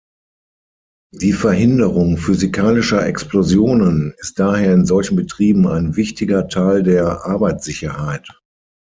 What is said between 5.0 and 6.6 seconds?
Betrieben ein wichtiger